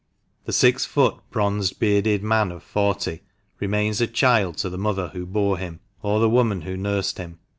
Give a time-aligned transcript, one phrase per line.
[0.45, 3.21] The six foot, bronzed, bearded man of forty
[3.59, 7.37] remains a child to the mother who bore him, or the woman who nursed him.